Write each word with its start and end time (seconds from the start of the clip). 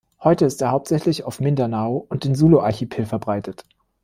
Heute 0.23 0.45
ist 0.45 0.63
er 0.63 0.71
hauptsächlich 0.71 1.25
auf 1.25 1.39
Mindanao 1.39 2.07
und 2.09 2.23
dem 2.23 2.33
Sulu-Archipel 2.33 3.05
verbreitet. 3.05 3.65